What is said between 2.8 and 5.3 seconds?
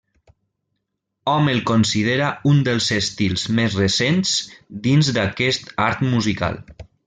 estils més recents dins